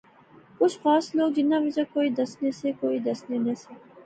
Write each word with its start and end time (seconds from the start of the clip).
کچھ 0.59 0.77
خاص 0.83 1.05
لوک 1.15 1.31
جنہاں 1.35 1.59
وچا 1.65 1.83
کوئی 1.93 2.09
دسنے 2.17 2.49
سے 2.61 2.69
کوئی 2.79 2.97
دسنے 3.07 3.37
نہسے 3.45 3.73